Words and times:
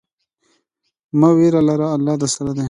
مه 1.19 1.29
ویره 1.37 1.61
لره، 1.67 1.87
الله 1.95 2.15
درسره 2.21 2.51
دی. 2.55 2.59